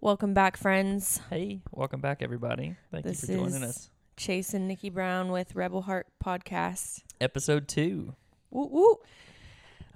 [0.00, 1.20] Welcome back, friends.
[1.30, 2.76] Hey, welcome back, everybody.
[2.92, 3.90] Thank This you for joining is- us.
[4.16, 7.02] Chase and Nikki Brown with Rebel Heart Podcast.
[7.20, 8.14] Episode two.
[8.50, 8.96] Woo woo.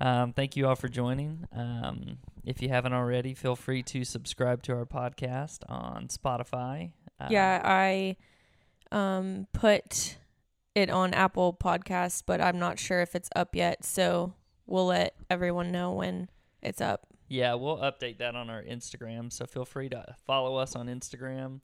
[0.01, 1.47] Um, thank you all for joining.
[1.53, 6.93] Um, if you haven't already, feel free to subscribe to our podcast on Spotify.
[7.21, 8.17] Uh, Yeah, I
[8.93, 10.19] um put
[10.75, 14.35] it on Apple Podcasts, but I'm not sure if it's up yet, so
[14.67, 16.29] we'll let everyone know when
[16.63, 17.07] it's up.
[17.33, 19.33] Yeah, we'll update that on our Instagram.
[19.33, 21.61] So feel free to follow us on Instagram.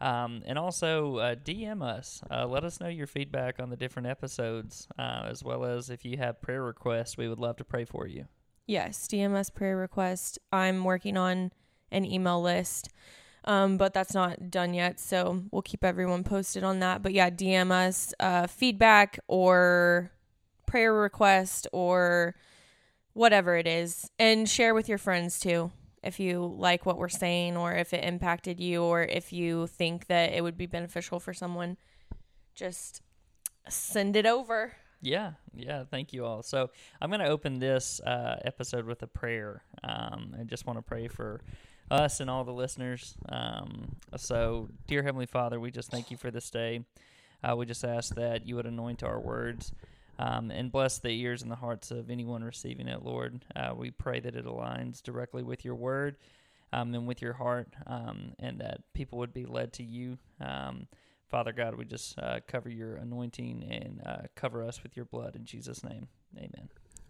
[0.00, 2.22] Um, and also uh, DM us.
[2.30, 6.06] Uh, let us know your feedback on the different episodes, uh, as well as if
[6.06, 7.18] you have prayer requests.
[7.18, 8.28] We would love to pray for you.
[8.66, 10.38] Yes, DMS prayer request.
[10.50, 11.52] I'm working on
[11.92, 12.88] an email list,
[13.44, 14.98] um, but that's not done yet.
[14.98, 17.02] So we'll keep everyone posted on that.
[17.02, 20.12] But yeah, DM us uh, feedback or
[20.64, 22.36] prayer request or
[23.20, 25.70] whatever it is, and share with your friends too.
[26.02, 30.06] If you like what we're saying, or if it impacted you, or if you think
[30.06, 31.76] that it would be beneficial for someone,
[32.54, 33.02] just
[33.68, 34.72] send it over.
[35.02, 35.84] Yeah, yeah.
[35.84, 36.42] Thank you all.
[36.42, 36.70] So
[37.02, 39.64] I'm going to open this uh, episode with a prayer.
[39.84, 41.42] Um, I just want to pray for
[41.90, 43.14] us and all the listeners.
[43.28, 46.86] Um, so, dear Heavenly Father, we just thank you for this day.
[47.44, 49.72] Uh, we just ask that you would anoint our words
[50.20, 53.42] um, and bless the ears and the hearts of anyone receiving it, Lord.
[53.56, 56.16] Uh, we pray that it aligns directly with your word
[56.72, 60.18] um, and with your heart, um, and that people would be led to you.
[60.38, 60.86] Um,
[61.30, 65.36] Father God, we just uh, cover your anointing and uh, cover us with your blood
[65.36, 66.08] in Jesus' name.
[66.36, 66.68] Amen.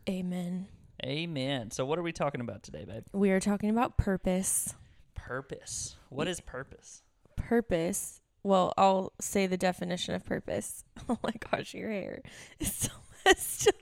[0.08, 0.68] Amen.
[1.04, 1.70] Amen.
[1.70, 3.04] So, what are we talking about today, babe?
[3.12, 4.74] We are talking about purpose.
[5.14, 5.96] Purpose.
[6.10, 7.02] What is purpose?
[7.40, 10.84] purpose well i'll say the definition of purpose.
[11.08, 12.22] Oh my gosh your hair
[12.60, 12.90] is so
[13.24, 13.74] messed up.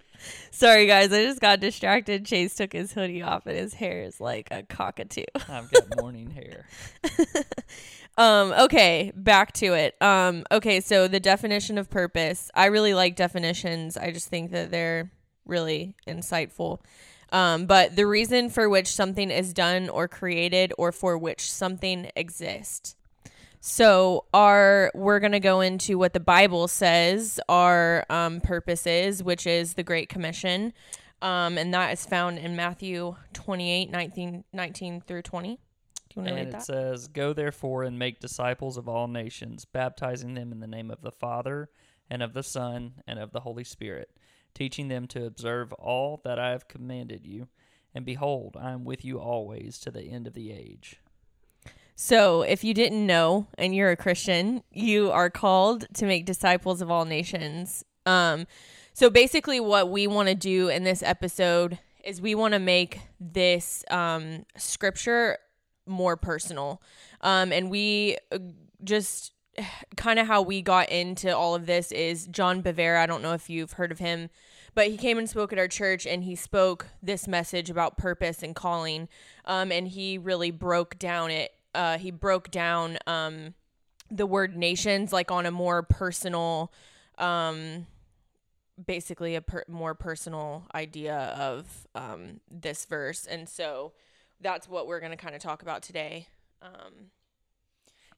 [0.51, 2.25] Sorry guys i just got distracted.
[2.25, 5.25] Chase took his hoodie off and his hair is like a cockatoo.
[5.49, 6.67] I've got morning hair.
[8.17, 10.01] um okay back to it.
[10.01, 12.51] Um okay so the definition of purpose.
[12.55, 13.97] I really like definitions.
[13.97, 15.11] I just think that they're
[15.45, 16.81] really insightful.
[17.31, 22.11] Um but the reason for which something is done or created or for which something
[22.17, 22.97] exists
[23.61, 29.47] so our we're gonna go into what the Bible says our um, purpose is, which
[29.47, 30.73] is the Great Commission,
[31.23, 35.59] um, and that is found in Matthew 28, 19, 19 through twenty.
[36.09, 36.63] Do you want to And read it that?
[36.63, 41.03] says, Go therefore and make disciples of all nations, baptizing them in the name of
[41.03, 41.69] the Father,
[42.09, 44.11] and of the Son, and of the Holy Spirit,
[44.55, 47.49] teaching them to observe all that I have commanded you.
[47.95, 51.01] And behold, I am with you always to the end of the age.
[52.01, 56.81] So, if you didn't know and you're a Christian, you are called to make disciples
[56.81, 57.85] of all nations.
[58.07, 58.47] Um,
[58.93, 63.01] so, basically, what we want to do in this episode is we want to make
[63.19, 65.39] this um, scripture
[65.89, 66.81] more personal.
[67.21, 68.39] Um, and we uh,
[68.85, 69.33] just
[69.97, 72.97] kind of how we got into all of this is John Bevere.
[72.97, 74.31] I don't know if you've heard of him,
[74.73, 78.41] but he came and spoke at our church and he spoke this message about purpose
[78.45, 79.09] and calling.
[79.45, 81.51] Um, and he really broke down it.
[81.75, 83.55] Uh, he broke down um,
[84.11, 86.73] the word nations like on a more personal,
[87.19, 87.87] um,
[88.85, 93.27] basically a per- more personal idea of um, this verse.
[93.27, 93.93] And so
[94.41, 96.29] that's what we're going to kind of talk about today.
[96.63, 97.11] Um,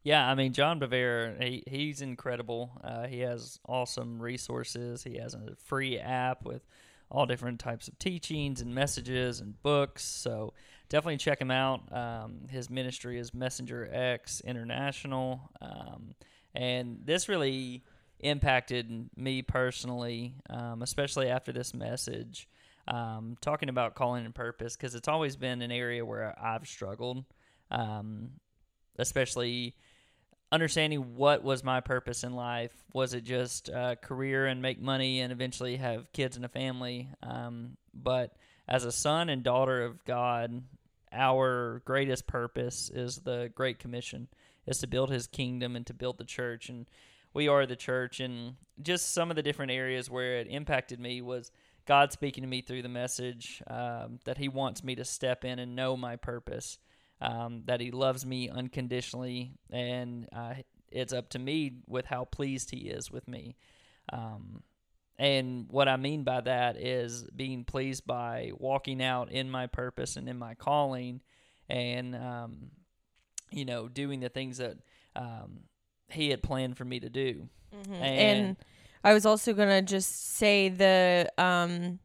[0.02, 2.70] Yeah, I mean John Bevere, he he's incredible.
[2.82, 5.02] Uh, he has awesome resources.
[5.04, 6.62] He has a free app with
[7.10, 10.04] all different types of teachings and messages and books.
[10.04, 10.54] So
[10.90, 11.80] definitely check him out.
[11.90, 16.14] Um, his ministry is Messenger X International, um,
[16.54, 17.84] and this really
[18.18, 22.46] impacted me personally, um, especially after this message.
[22.88, 27.24] Um, talking about calling and purpose because it's always been an area where I've struggled,
[27.70, 28.30] um,
[28.98, 29.76] especially
[30.50, 32.72] understanding what was my purpose in life.
[32.92, 37.08] Was it just a career and make money and eventually have kids and a family?
[37.22, 38.34] Um, but
[38.66, 40.62] as a son and daughter of God,
[41.12, 44.28] our greatest purpose is the Great Commission,
[44.66, 46.68] is to build His kingdom and to build the church.
[46.68, 46.86] And
[47.32, 48.20] we are the church.
[48.20, 51.50] And just some of the different areas where it impacted me was
[51.86, 55.58] God speaking to me through the message um, that He wants me to step in
[55.58, 56.78] and know my purpose
[57.20, 60.54] um, that he loves me unconditionally, and uh,
[60.90, 63.56] it's up to me with how pleased he is with me.
[64.12, 64.62] Um,
[65.20, 70.16] and what I mean by that is being pleased by walking out in my purpose
[70.16, 71.20] and in my calling,
[71.68, 72.70] and um,
[73.50, 74.78] you know, doing the things that
[75.14, 75.64] um,
[76.08, 77.50] he had planned for me to do.
[77.92, 78.56] and,
[79.04, 81.98] I was also gonna just say the um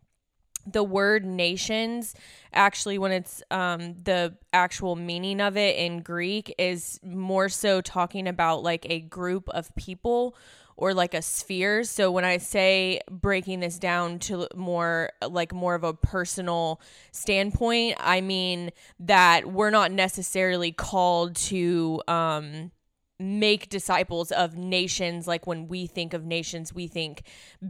[0.68, 2.16] the word nations
[2.52, 8.28] actually when it's um the actual meaning of it in greek is more so talking
[8.28, 10.36] about like a group of people
[10.78, 15.76] or like a sphere so when i say breaking this down to more like more
[15.76, 16.80] of a personal
[17.12, 18.70] standpoint i mean
[19.00, 22.72] that we're not necessarily called to um
[23.18, 27.24] make disciples of nations like when we think of nations we think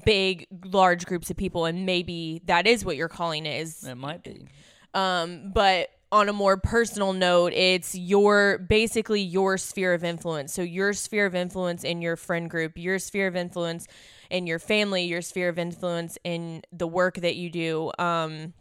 [0.04, 4.24] big large groups of people and maybe that is what your calling is It might
[4.24, 4.48] be.
[4.96, 10.62] um but on a more personal note it's your basically your sphere of influence so
[10.62, 13.86] your sphere of influence in your friend group your sphere of influence
[14.30, 18.54] in your family your sphere of influence in the work that you do um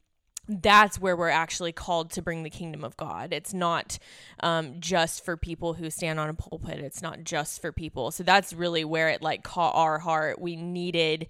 [0.48, 3.32] that's where we're actually called to bring the kingdom of God.
[3.32, 3.98] It's not
[4.40, 6.80] um, just for people who stand on a pulpit.
[6.80, 8.10] It's not just for people.
[8.10, 10.38] So that's really where it like caught our heart.
[10.38, 11.28] We needed,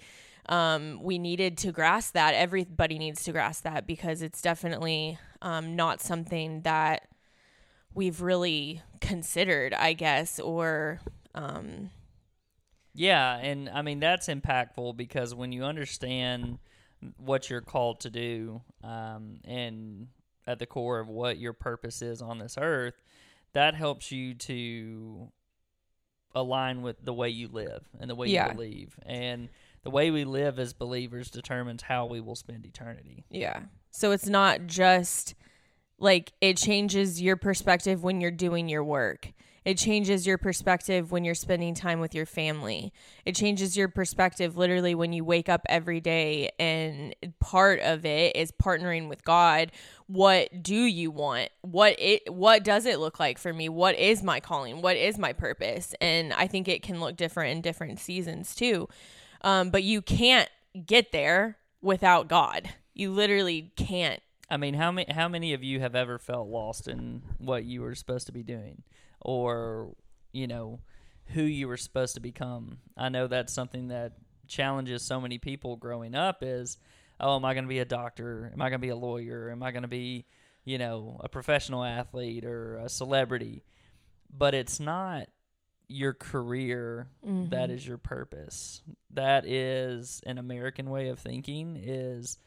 [0.48, 2.34] um, we needed to grasp that.
[2.34, 7.08] Everybody needs to grasp that because it's definitely um, not something that
[7.94, 11.00] we've really considered, I guess, or
[11.34, 11.90] um,
[12.94, 16.58] Yeah, and I mean that's impactful because when you understand
[17.18, 20.08] what you're called to do, um, and
[20.46, 23.02] at the core of what your purpose is on this earth,
[23.52, 25.30] that helps you to
[26.34, 28.48] align with the way you live and the way Yeah.
[28.48, 28.98] you believe.
[29.06, 29.48] And
[29.84, 33.24] the way we live as believers determines how we will spend eternity.
[33.30, 33.60] Yeah.
[33.90, 35.34] So it's not just
[35.98, 39.32] like it changes your perspective when you're doing your work.
[39.64, 42.92] It changes your perspective when you're spending time with your family.
[43.24, 48.36] It changes your perspective literally when you wake up every day and part of it
[48.36, 49.72] is partnering with God.
[50.06, 51.48] What do you want?
[51.62, 53.70] What it what does it look like for me?
[53.70, 54.82] What is my calling?
[54.82, 55.94] What is my purpose?
[56.00, 58.88] And I think it can look different in different seasons too.
[59.44, 60.48] Um, but you can't
[60.86, 62.70] get there without God.
[62.94, 64.22] You literally can't.
[64.50, 67.82] I mean, how many how many of you have ever felt lost in what you
[67.82, 68.82] were supposed to be doing,
[69.20, 69.94] or
[70.32, 70.80] you know,
[71.26, 72.78] who you were supposed to become?
[72.96, 74.14] I know that's something that
[74.48, 76.42] challenges so many people growing up.
[76.42, 76.78] Is
[77.20, 78.50] oh, am I going to be a doctor?
[78.52, 79.50] Am I going to be a lawyer?
[79.50, 80.24] Am I going to be,
[80.64, 83.62] you know, a professional athlete or a celebrity?
[84.30, 85.28] But it's not
[85.88, 87.72] your career that mm-hmm.
[87.72, 88.82] is your purpose.
[89.12, 91.80] That is an American way of thinking.
[91.82, 92.38] Is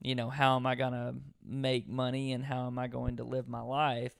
[0.00, 3.24] you know, how am I going to make money and how am I going to
[3.24, 4.14] live my life?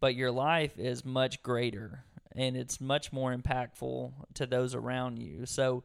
[0.00, 2.04] But your life is much greater
[2.34, 5.46] and it's much more impactful to those around you.
[5.46, 5.84] So,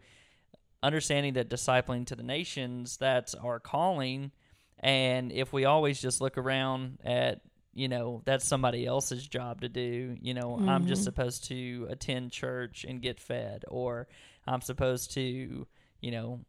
[0.81, 4.31] understanding that discipling to the nations, that's our calling.
[4.80, 7.42] And if we always just look around at,
[7.75, 11.04] you know, that's somebody else's job to do, you know, I'm just mm-hmm.
[11.04, 14.07] supposed to attend church and get fed, or
[14.48, 15.68] I'm supposed to,
[16.00, 16.39] you know,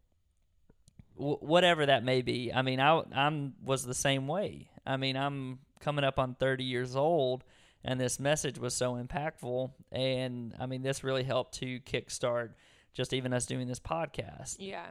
[1.19, 2.53] w- whatever that may be.
[2.55, 4.71] I mean, I I'm was the same way.
[4.87, 7.43] I mean, I'm coming up on 30 years old,
[7.85, 12.51] and this message was so impactful, and I mean, this really helped to kickstart
[12.97, 14.57] just even us doing this podcast.
[14.59, 14.87] Yeah.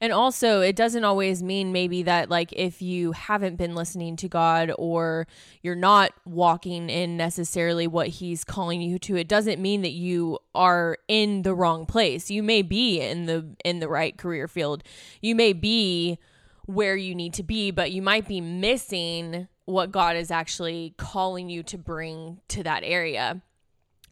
[0.00, 4.28] And also, it doesn't always mean maybe that, like, if you haven't been listening to
[4.28, 5.26] God or
[5.60, 10.38] you're not walking in necessarily what He's calling you to, it doesn't mean that you
[10.54, 12.30] are in the wrong place.
[12.30, 14.82] You may be in the in the right career field.
[15.20, 16.18] You may be
[16.64, 21.50] where you need to be, but you might be missing what God is actually calling
[21.50, 23.42] you to bring to that area.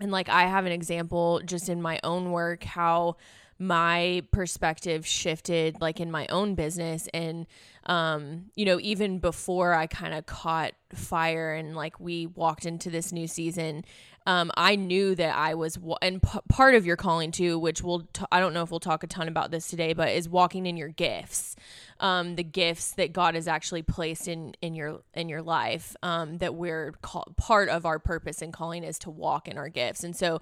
[0.01, 3.17] And like I have an example just in my own work how
[3.59, 7.09] my perspective shifted like in my own business.
[7.13, 7.47] And
[7.87, 12.91] um you know even before I kind of caught fire and like we walked into
[12.91, 13.85] this new season
[14.31, 17.83] um I knew that I was wa- and p- part of your calling too which
[17.83, 20.29] we'll t- I don't know if we'll talk a ton about this today but is
[20.29, 21.57] walking in your gifts
[22.01, 25.95] um, the gifts that God has actually placed in in your in your life.
[26.03, 29.69] Um, that we're call, part of our purpose and calling is to walk in our
[29.69, 30.41] gifts, and so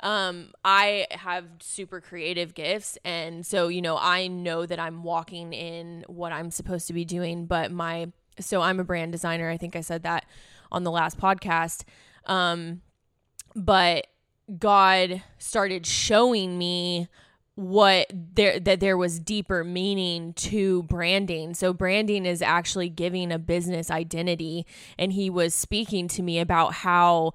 [0.00, 5.54] um, I have super creative gifts, and so you know I know that I'm walking
[5.54, 7.46] in what I'm supposed to be doing.
[7.46, 9.48] But my so I'm a brand designer.
[9.48, 10.26] I think I said that
[10.70, 11.84] on the last podcast.
[12.26, 12.82] Um,
[13.58, 14.06] but
[14.58, 17.08] God started showing me
[17.56, 21.54] what there that there was deeper meaning to branding.
[21.54, 24.64] So branding is actually giving a business identity
[24.96, 27.32] and he was speaking to me about how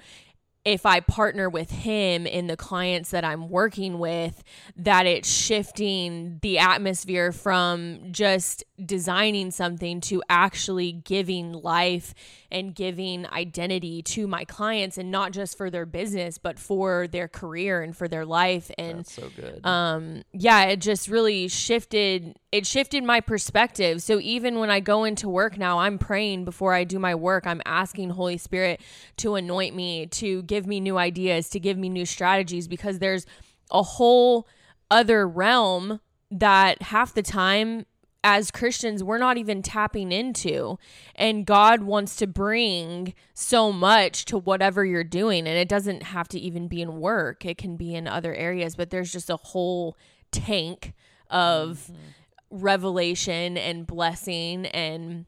[0.66, 4.44] if I partner with him in the clients that I'm working with,
[4.78, 12.14] that it's shifting the atmosphere from just designing something to actually giving life
[12.52, 17.28] and giving identity to my clients and not just for their business but for their
[17.28, 18.70] career and for their life.
[18.78, 19.66] And That's so good.
[19.66, 24.02] um yeah it just really shifted it shifted my perspective.
[24.02, 27.48] So even when i go into work now i'm praying before i do my work.
[27.48, 28.82] I'm asking holy spirit
[29.18, 33.26] to anoint me to give me new ideas to give me new strategies because there's
[33.72, 34.48] a whole
[34.92, 36.00] other realm
[36.30, 37.86] that half the time
[38.24, 40.80] as Christians, we're not even tapping into.
[41.16, 45.48] And God wants to bring so much to whatever you're doing.
[45.48, 48.76] And it doesn't have to even be in work, it can be in other areas,
[48.76, 49.98] but there's just a whole
[50.32, 50.94] tank
[51.30, 51.92] of
[52.50, 55.26] revelation and blessing and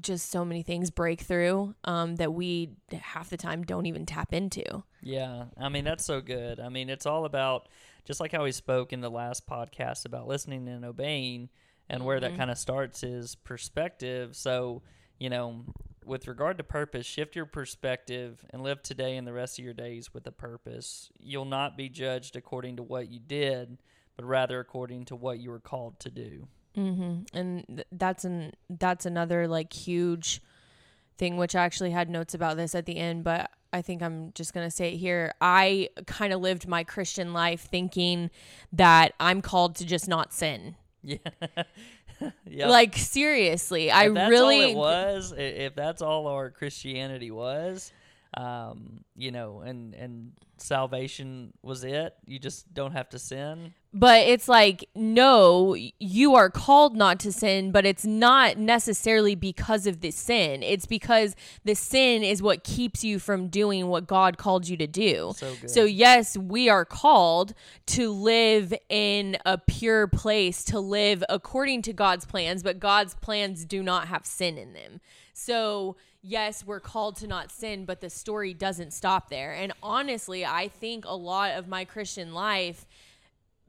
[0.00, 4.32] just so many things break through um, that we half the time don't even tap
[4.32, 4.64] into.
[5.02, 6.60] Yeah, I mean that's so good.
[6.60, 7.68] I mean it's all about
[8.04, 11.50] just like how we spoke in the last podcast about listening and obeying,
[11.88, 14.36] and where that kind of starts is perspective.
[14.36, 14.82] So
[15.18, 15.64] you know,
[16.04, 19.72] with regard to purpose, shift your perspective and live today and the rest of your
[19.74, 21.10] days with a purpose.
[21.18, 23.78] You'll not be judged according to what you did,
[24.16, 26.48] but rather according to what you were called to do.
[26.76, 27.36] Mm-hmm.
[27.36, 30.42] And th- that's an that's another like huge
[31.18, 34.32] thing, which I actually had notes about this at the end, but I think I'm
[34.34, 35.34] just gonna say it here.
[35.40, 38.30] I kind of lived my Christian life thinking
[38.72, 40.76] that I'm called to just not sin.
[41.02, 41.16] Yeah.
[42.46, 42.68] yeah.
[42.68, 45.34] Like seriously, I if that's really all it was.
[45.36, 47.92] If that's all our Christianity was,
[48.34, 52.14] um, you know, and and salvation was it.
[52.26, 53.74] You just don't have to sin.
[53.94, 59.86] But it's like no you are called not to sin but it's not necessarily because
[59.86, 60.62] of the sin.
[60.62, 64.86] It's because the sin is what keeps you from doing what god called you to
[64.86, 65.32] do.
[65.36, 67.54] So so yes we are called
[67.86, 73.64] to live in a pure place to live according to god's plans but god's plans
[73.64, 75.00] do not have sin in them.
[75.34, 79.52] So yes we're called to not sin but the story doesn't stop there.
[79.52, 82.86] And honestly i think a lot of my christian life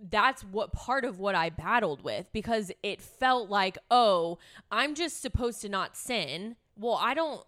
[0.10, 4.38] that's what part of what I battled with because it felt like, oh,
[4.72, 6.56] I'm just supposed to not sin.
[6.78, 7.46] Well, I don't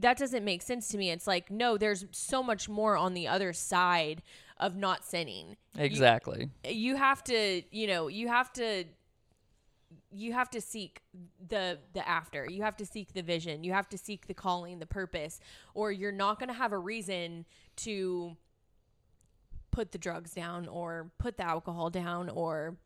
[0.00, 1.10] that doesn't make sense to me.
[1.10, 4.22] It's like, no, there's so much more on the other side
[4.56, 5.56] of not sinning.
[5.74, 6.50] You- exactly.
[6.64, 8.84] You, have to, you know, you have to
[10.10, 11.02] you have to seek
[11.48, 12.46] the the after.
[12.48, 13.64] You have to seek the vision.
[13.64, 15.40] You have to seek the calling, the purpose,
[15.74, 17.44] or you're not going to have a reason
[17.76, 18.36] to
[19.78, 22.76] put the drugs down or put the alcohol down or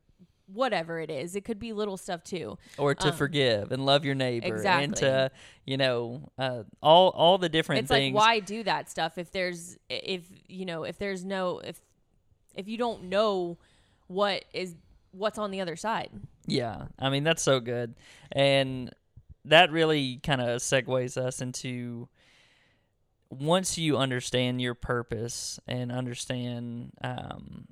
[0.52, 1.34] whatever it is.
[1.34, 2.58] It could be little stuff too.
[2.76, 4.84] Or to Um, forgive and love your neighbor, exactly.
[4.84, 5.30] and to
[5.64, 8.14] you know uh, all all the different it's things.
[8.14, 11.80] like why do that stuff if there's if you know if there's no if
[12.54, 13.56] if you don't know
[14.08, 14.75] what is
[15.12, 16.11] what's on the other side.
[16.46, 17.94] Yeah, I mean that's so good,
[18.32, 18.90] and
[19.46, 22.08] that really kind of segues us into
[23.32, 27.66] once you understand your purpose and understand um,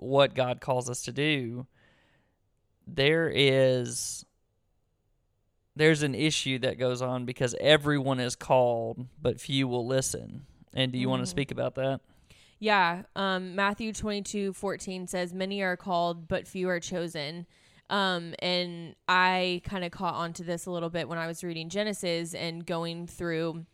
[0.00, 1.66] what God calls us to do.
[2.86, 4.24] There is
[5.76, 10.46] there's an issue that goes on because everyone is called, but few will listen.
[10.74, 12.00] And do you want to speak about that?
[12.58, 13.02] Yeah.
[13.14, 17.46] Um, Matthew 22 14 says, Many are called, but few are chosen.
[17.88, 21.44] Um, and I kind of caught on to this a little bit when I was
[21.44, 23.64] reading Genesis and going through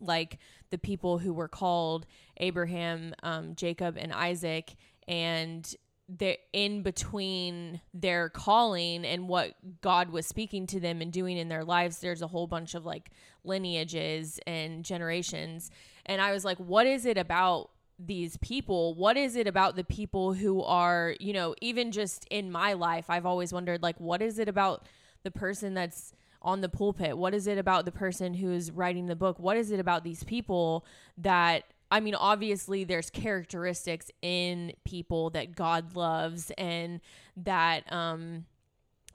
[0.00, 0.38] like
[0.70, 2.06] the people who were called
[2.38, 4.74] Abraham, um, Jacob, and Isaac,
[5.06, 5.74] and
[6.08, 11.48] they're in between their calling and what God was speaking to them and doing in
[11.48, 11.98] their lives.
[11.98, 13.10] There's a whole bunch of like
[13.44, 15.70] lineages and generations.
[16.06, 18.94] And I was like, what is it about these people?
[18.94, 23.10] What is it about the people who are, you know, even just in my life,
[23.10, 24.86] I've always wondered, like, what is it about
[25.24, 27.16] the person that's on the pulpit?
[27.18, 29.38] What is it about the person who's writing the book?
[29.38, 30.84] What is it about these people
[31.16, 37.00] that I mean, obviously, there's characteristics in people that God loves and
[37.36, 38.44] that um,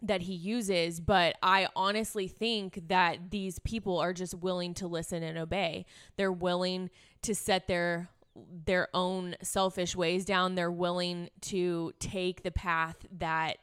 [0.01, 5.23] that He uses, but I honestly think that these people are just willing to listen
[5.23, 5.85] and obey.
[6.17, 6.89] They're willing
[7.21, 8.09] to set their
[8.65, 10.55] their own selfish ways down.
[10.55, 13.57] They're willing to take the path that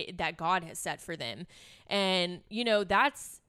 [0.00, 1.46] it, that God has set for them,
[1.86, 3.40] and you know that's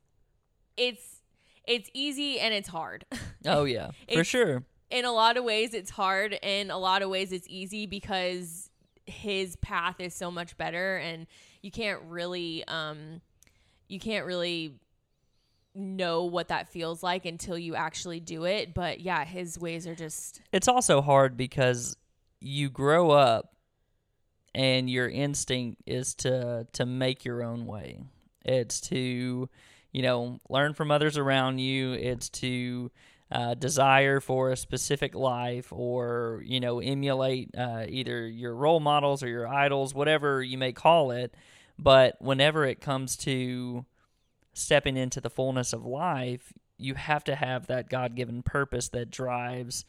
[0.75, 1.21] it's
[1.65, 3.05] it's easy and it's hard.
[3.45, 4.63] Oh yeah, for sure.
[4.89, 8.69] in a lot of ways it's hard in a lot of ways it's easy because
[9.05, 11.27] his path is so much better and
[11.61, 13.21] you can't really um
[13.87, 14.73] you can't really
[15.73, 19.95] know what that feels like until you actually do it but yeah his ways are
[19.95, 21.95] just it's also hard because
[22.41, 23.53] you grow up
[24.57, 28.01] and your instinct is to to make your own way.
[28.43, 29.47] It's to,
[29.91, 31.93] you know, learn from others around you.
[31.93, 32.89] It's to
[33.31, 39.21] uh, desire for a specific life or you know emulate uh, either your role models
[39.21, 41.35] or your idols whatever you may call it
[41.77, 43.85] but whenever it comes to
[44.53, 49.83] stepping into the fullness of life you have to have that god-given purpose that drives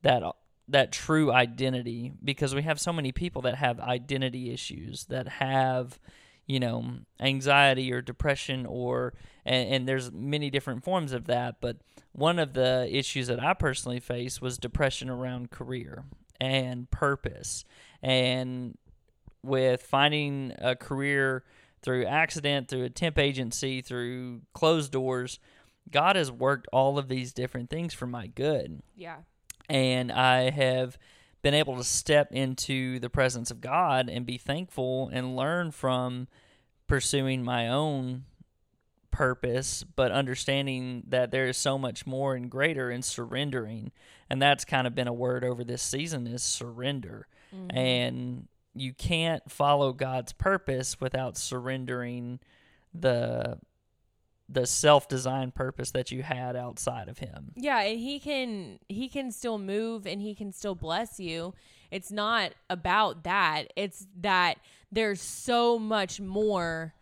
[0.00, 0.22] that
[0.70, 5.98] that true identity because we have so many people that have identity issues that have
[6.46, 6.84] you know
[7.20, 11.76] anxiety or depression or and, and, there's many different forms of that but
[12.12, 16.04] one of the issues that i personally faced was depression around career
[16.40, 17.64] and purpose.
[18.02, 18.76] And
[19.42, 21.44] with finding a career
[21.82, 25.38] through accident through a temp agency through closed doors
[25.90, 28.82] god has worked all of these different things for my good.
[28.94, 29.16] Yeah
[29.70, 30.98] and i have
[31.42, 36.28] been able to step into the presence of God and be thankful and learn from
[36.86, 38.24] pursuing my own
[39.10, 43.90] purpose, but understanding that there is so much more and greater in surrendering.
[44.28, 47.26] And that's kind of been a word over this season is surrender.
[47.54, 47.76] Mm-hmm.
[47.76, 52.38] And you can't follow God's purpose without surrendering
[52.92, 53.58] the
[54.52, 57.52] the self-designed purpose that you had outside of him.
[57.56, 61.54] Yeah, and he can he can still move and he can still bless you.
[61.90, 63.72] It's not about that.
[63.76, 64.58] It's that
[64.90, 66.94] there's so much more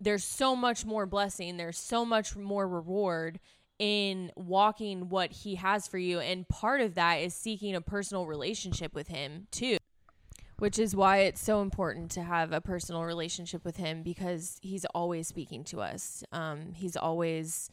[0.00, 3.38] there's so much more blessing, there's so much more reward
[3.78, 8.26] in walking what he has for you and part of that is seeking a personal
[8.26, 9.76] relationship with him too
[10.58, 14.84] which is why it's so important to have a personal relationship with him because he's
[14.86, 16.24] always speaking to us.
[16.32, 17.70] Um, he's always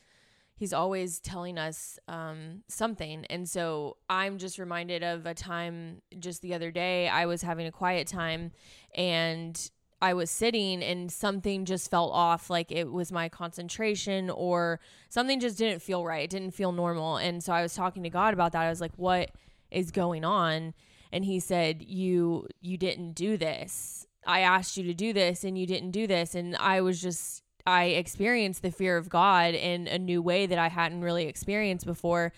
[0.56, 6.42] he's always telling us um, something, and so I'm just reminded of a time just
[6.42, 7.08] the other day.
[7.08, 8.52] I was having a quiet time,
[8.96, 9.60] and
[10.04, 15.40] I was sitting and something just felt off like it was my concentration or something
[15.40, 16.26] just didn't feel right.
[16.26, 17.16] It didn't feel normal.
[17.16, 18.64] And so I was talking to God about that.
[18.64, 19.32] I was like, what
[19.72, 20.74] is going on?
[21.14, 24.08] And he said you you didn't do this.
[24.26, 26.36] I asked you to do this and you didn't do this.
[26.36, 30.58] And i was just i experienced the fear of god in a new way that
[30.58, 32.34] i hadn't really experienced before.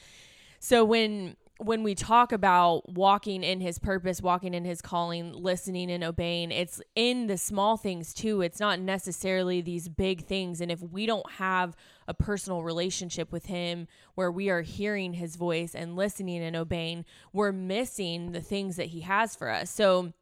[0.60, 5.90] So when when we talk about walking in his purpose, walking in his calling, listening
[5.90, 8.42] and obeying, it's in the small things too.
[8.42, 10.60] It's not necessarily these big things.
[10.60, 11.76] And if we don't have
[12.08, 17.06] a personal relationship with him where we are hearing his voice and listening and obeying,
[17.32, 19.70] we're missing the things that he has for us.
[19.72, 20.14] So,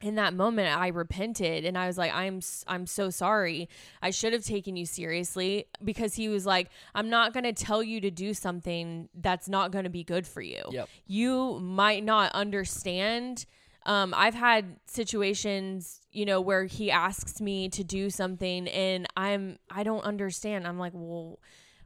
[0.00, 3.68] in that moment I repented and I was like I'm I'm so sorry.
[4.02, 7.82] I should have taken you seriously because he was like I'm not going to tell
[7.82, 10.62] you to do something that's not going to be good for you.
[10.70, 10.88] Yep.
[11.06, 13.46] You might not understand
[13.86, 19.58] um, I've had situations, you know, where he asks me to do something and I'm
[19.70, 20.66] I don't understand.
[20.66, 21.38] I'm like, "Well,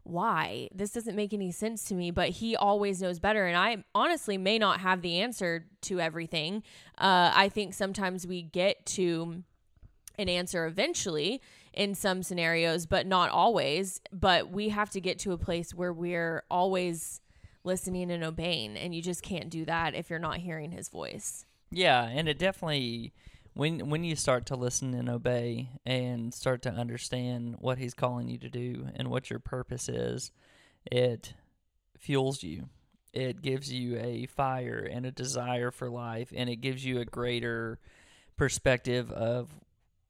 [0.05, 0.69] why?
[0.75, 3.47] This doesn't make any sense to me, but he always knows better.
[3.47, 6.63] And I honestly may not have the answer to everything.
[6.99, 9.45] Uh, I think sometimes we get to
[10.19, 11.41] an answer eventually
[11.73, 14.01] in some scenarios, but not always.
[14.13, 17.21] But we have to get to a place where we're always
[17.65, 18.77] listening and obeying.
[18.77, 21.47] And you just can't do that if you're not hearing his voice.
[21.71, 22.05] Yeah.
[22.05, 23.13] And it definitely
[23.55, 28.29] when when you start to listen and obey and start to understand what he's calling
[28.29, 30.33] you to do and what your purpose is
[30.91, 31.35] it
[31.99, 32.69] fuels you
[33.13, 37.05] it gives you a fire and a desire for life and it gives you a
[37.05, 37.79] greater
[38.37, 39.51] perspective of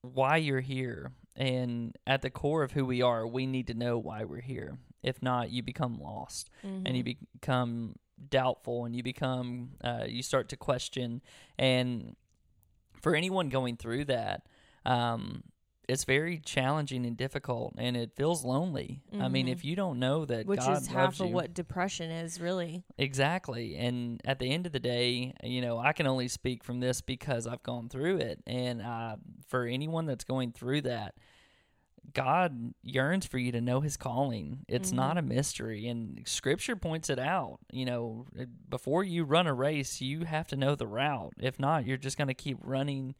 [0.02, 3.98] why you're here and at the core of who we are we need to know
[3.98, 6.86] why we're here if not you become lost mm-hmm.
[6.86, 7.24] and you mm-hmm.
[7.40, 7.94] become
[8.30, 11.20] doubtful and you become uh, you start to question
[11.58, 12.14] and
[13.02, 14.46] for anyone going through that,
[14.86, 15.42] um,
[15.88, 19.02] it's very challenging and difficult, and it feels lonely.
[19.12, 19.22] Mm-hmm.
[19.22, 19.68] I mean, if mm-hmm.
[19.68, 22.84] you don't know that, which God is half of you, what depression is, really.
[22.98, 26.80] Exactly, and at the end of the day, you know, I can only speak from
[26.80, 29.16] this because I've gone through it, and uh,
[29.48, 31.14] for anyone that's going through that,
[32.14, 34.64] God yearns for you to know his calling.
[34.68, 34.96] It's mm-hmm.
[34.96, 37.58] not a mystery and scripture points it out.
[37.70, 38.26] You know,
[38.68, 41.34] before you run a race, you have to know the route.
[41.38, 43.14] If not, you're just going to keep running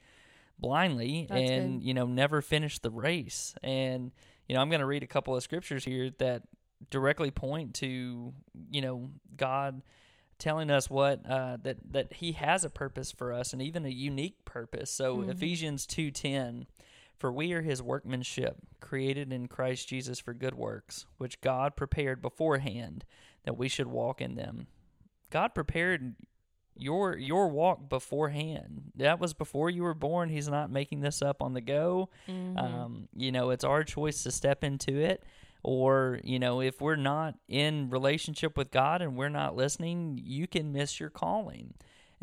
[0.59, 1.87] blindly That's and, good.
[1.87, 3.55] you know, never finish the race.
[3.63, 4.13] And
[4.49, 6.43] you know, I'm going to read a couple of scriptures here that
[6.91, 8.33] directly point to,
[8.71, 9.83] you know, God
[10.39, 13.91] telling us what uh, that that he has a purpose for us and even a
[13.91, 14.91] unique purpose.
[14.91, 15.31] So mm-hmm.
[15.31, 16.67] Ephesians 2:10
[17.19, 22.21] for we are his workmanship, created in Christ Jesus for good works, which God prepared
[22.21, 23.05] beforehand
[23.45, 24.67] that we should walk in them.
[25.31, 26.15] God prepared
[26.75, 28.93] your your walk beforehand.
[28.97, 30.31] That was before you were born.
[30.31, 32.09] He's not making this up on the go.
[32.29, 32.59] Mhm.
[32.59, 35.23] Um, you know, it's our choice to step into it.
[35.65, 40.49] Or, you know, if we're not in relationship with God and we're not listening, you
[40.49, 41.75] can miss your calling.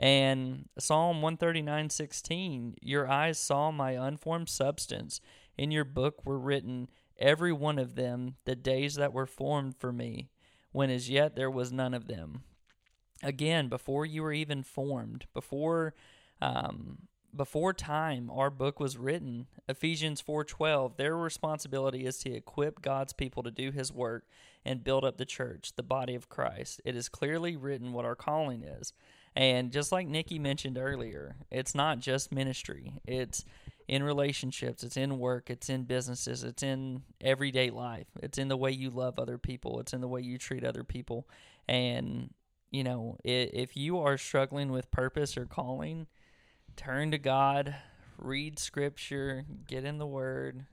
[0.01, 5.19] And Psalm 139 16, your eyes saw my unformed substance.
[5.57, 9.91] In your book were written, every one of them, the days that were formed for
[9.91, 10.29] me,
[10.71, 12.43] when as yet there was none of them.
[13.21, 15.93] Again, before you were even formed, before
[16.41, 16.99] um,
[17.35, 23.43] before time our book was written ephesians 4.12 their responsibility is to equip god's people
[23.43, 24.25] to do his work
[24.65, 28.15] and build up the church the body of christ it is clearly written what our
[28.15, 28.93] calling is
[29.35, 32.93] and just like nikki mentioned earlier it's not just ministry.
[33.05, 33.45] It's
[33.87, 38.07] in relationships it's in work it's in businesses it's in everyday life.
[38.21, 40.83] It's in the way you love other people it's in the way you treat other
[40.83, 41.27] people.
[41.67, 42.33] And
[42.71, 46.07] you know if you are struggling with purpose or calling
[46.75, 47.75] turn to God,
[48.17, 50.65] read scripture, get in the word,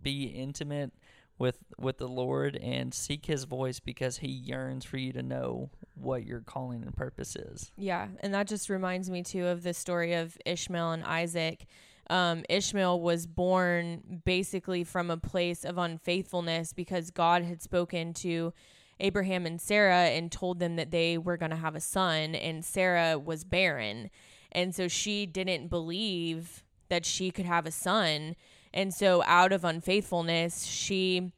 [0.00, 0.92] be intimate
[1.38, 5.70] with with the Lord and seek his voice because he yearns for you to know
[5.94, 7.72] what your calling and purpose is.
[7.76, 11.66] Yeah, and that just reminds me too of the story of Ishmael and Isaac.
[12.10, 18.52] Um, Ishmael was born basically from a place of unfaithfulness because God had spoken to
[19.00, 22.64] Abraham and Sarah and told them that they were going to have a son, and
[22.64, 24.10] Sarah was barren.
[24.52, 28.36] And so she didn't believe that she could have a son.
[28.74, 31.32] And so, out of unfaithfulness, she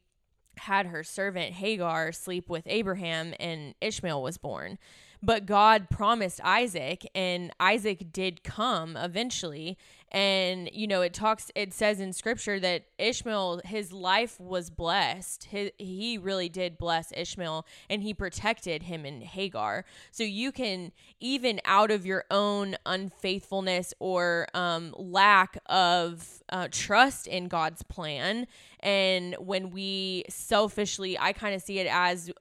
[0.57, 4.77] had her servant Hagar sleep with Abraham, and Ishmael was born.
[5.21, 9.77] But God promised Isaac, and Isaac did come eventually.
[10.11, 15.45] And, you know, it talks, it says in scripture that Ishmael, his life was blessed.
[15.45, 19.83] His, he really did bless Ishmael, and he protected him and Hagar.
[20.11, 27.27] So you can, even out of your own unfaithfulness or um, lack of uh, trust
[27.27, 28.47] in God's plan,
[28.79, 32.31] and when we selfishly, I kind of see it as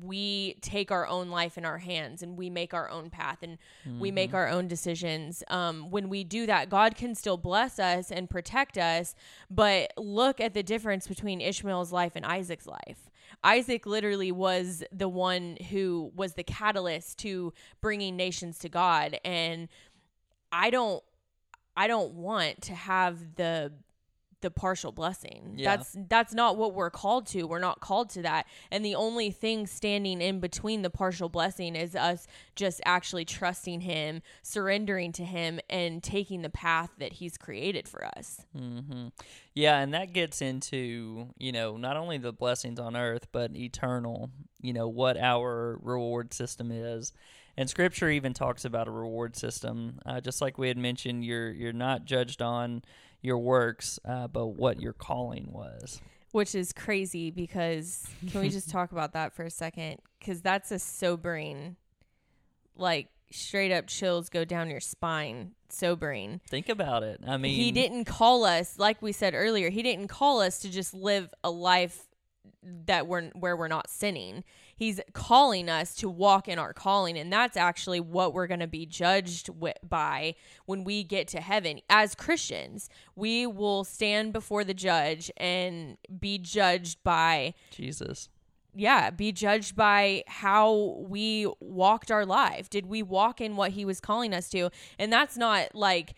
[0.00, 3.58] we take our own life in our hands and we make our own path and
[3.98, 5.42] we make our own decisions.
[5.48, 9.14] Um, when we do that, God can still bless us and protect us.
[9.50, 13.10] But look at the difference between Ishmael's life and Isaac's life.
[13.44, 19.18] Isaac literally was the one who was the catalyst to bringing nations to God.
[19.24, 19.68] And
[20.50, 21.02] I don't,
[21.76, 23.72] I don't want to have the
[24.42, 25.54] the partial blessing.
[25.56, 25.76] Yeah.
[25.76, 27.44] That's that's not what we're called to.
[27.44, 28.46] We're not called to that.
[28.70, 33.80] And the only thing standing in between the partial blessing is us just actually trusting
[33.80, 38.44] him, surrendering to him and taking the path that he's created for us.
[38.56, 39.08] hmm
[39.54, 44.30] Yeah, and that gets into, you know, not only the blessings on earth, but eternal,
[44.60, 47.12] you know, what our reward system is.
[47.56, 49.98] And scripture even talks about a reward system.
[50.06, 52.82] Uh, just like we had mentioned, you're you're not judged on
[53.22, 56.00] your works, uh, but what your calling was.
[56.32, 59.98] Which is crazy because can we just talk about that for a second?
[60.18, 61.76] Because that's a sobering,
[62.76, 65.52] like straight up chills go down your spine.
[65.68, 66.40] Sobering.
[66.48, 67.20] Think about it.
[67.26, 70.70] I mean, he didn't call us, like we said earlier, he didn't call us to
[70.70, 72.06] just live a life
[72.86, 74.44] that we're where we're not sinning.
[74.82, 78.66] He's calling us to walk in our calling, and that's actually what we're going to
[78.66, 80.34] be judged wi- by
[80.66, 81.80] when we get to heaven.
[81.88, 88.28] As Christians, we will stand before the judge and be judged by Jesus.
[88.74, 92.70] yeah, be judged by how we walked our life.
[92.70, 94.70] Did we walk in what he was calling us to?
[94.98, 96.14] And that's not like,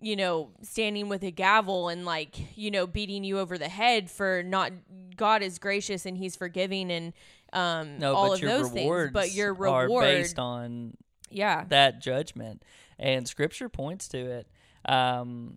[0.00, 4.10] you know, standing with a gavel and like, you know, beating you over the head
[4.10, 4.72] for not
[5.16, 7.12] God is gracious and he's forgiving and
[7.52, 10.96] um No, all but of your those rewards things, but your are reward based on
[11.30, 11.64] yeah.
[11.68, 12.62] that judgment
[12.98, 14.48] and scripture points to it
[14.86, 15.56] um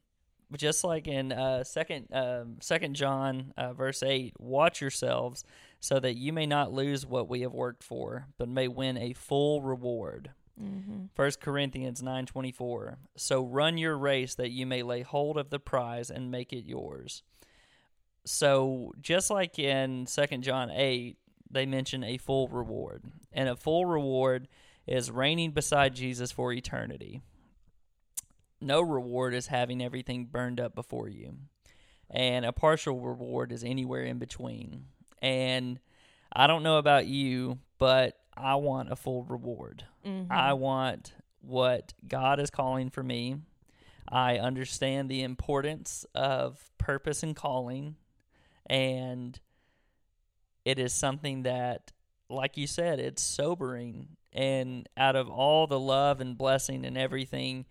[0.58, 5.44] just like in uh second um second john uh, verse 8 watch yourselves
[5.80, 9.14] so that you may not lose what we have worked for but may win a
[9.14, 11.06] full reward Mm-hmm.
[11.16, 16.10] First Corinthians 9:24 So run your race that you may lay hold of the prize
[16.12, 17.24] and make it yours.
[18.26, 21.18] So just like in Second John 8
[21.54, 23.04] they mention a full reward.
[23.32, 24.48] And a full reward
[24.88, 27.22] is reigning beside Jesus for eternity.
[28.60, 31.34] No reward is having everything burned up before you.
[32.10, 34.86] And a partial reward is anywhere in between.
[35.22, 35.80] And
[36.34, 39.86] I don't know about you, but I want a full reward.
[40.06, 40.32] Mm-hmm.
[40.32, 43.38] I want what God is calling for me.
[44.08, 47.96] I understand the importance of purpose and calling.
[48.66, 49.40] And
[50.66, 51.92] it is something that,
[52.30, 54.10] like you said, it's sobering.
[54.34, 57.66] And out of all the love and blessing and everything,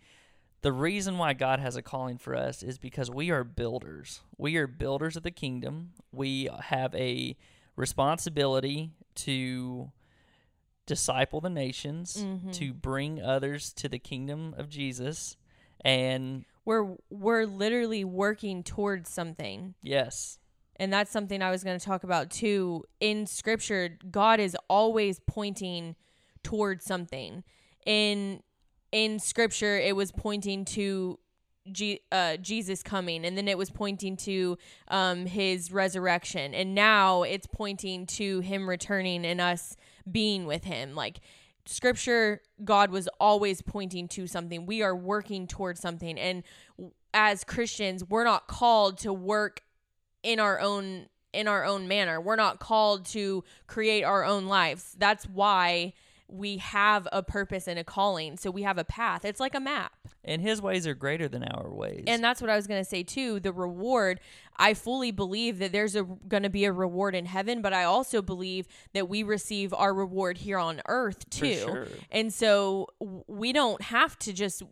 [0.61, 4.21] the reason why God has a calling for us is because we are builders.
[4.37, 5.93] We are builders of the kingdom.
[6.11, 7.35] We have a
[7.75, 9.91] responsibility to
[10.85, 12.53] disciple the nations, Mhm.
[12.53, 15.37] to bring others to the kingdom of Jesus.
[15.83, 19.73] And We're we're literally working towards something.
[19.81, 20.37] yes,
[20.81, 22.85] And that's something I was going to talk about too.
[22.99, 25.95] In scripture, God is always pointing
[26.43, 27.43] towards something.
[27.85, 28.41] In
[28.91, 31.19] in scripture, it was pointing to
[31.71, 37.21] G- uh, Jesus coming, and then it was pointing to um, his resurrection, and now
[37.21, 39.75] it's pointing to him returning and us
[40.11, 40.95] being with him.
[40.95, 41.19] Like
[41.67, 44.65] scripture, God was always pointing to something.
[44.65, 46.41] We are working towards something, and
[47.13, 49.61] as Christians, we're not called to work
[50.23, 52.19] in our own in our own manner.
[52.19, 54.95] We're not called to create our own lives.
[54.99, 55.93] That's why
[56.27, 58.35] we have a purpose and a calling.
[58.37, 59.23] So we have a path.
[59.25, 59.93] It's like a map.
[60.25, 62.03] and his ways are greater than our ways.
[62.07, 63.39] And that's what I was going to say too.
[63.39, 64.19] The reward,
[64.57, 67.83] I fully believe that there's a going to be a reward in heaven, but I
[67.85, 71.53] also believe that we receive our reward here on earth For too.
[71.55, 71.87] sure.
[72.11, 72.87] And so
[73.27, 74.63] we don't have to just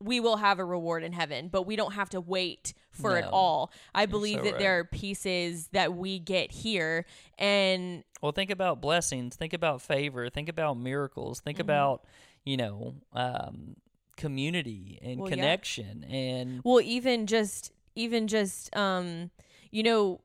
[0.00, 3.24] we will have a reward in heaven, but we don't have to wait for it
[3.24, 3.70] all.
[3.94, 4.58] I believe so that right.
[4.58, 7.06] there are pieces that we get here
[7.38, 9.36] and Well, think about blessings.
[9.36, 10.28] Think about favor.
[10.30, 11.40] Think about miracles.
[11.40, 11.62] Think Mhm.
[11.62, 12.04] about,
[12.44, 13.76] you know, um,
[14.16, 15.36] community and Well, yeah.
[15.36, 16.04] connection.
[16.04, 19.30] And well even just even just um
[19.70, 20.20] you know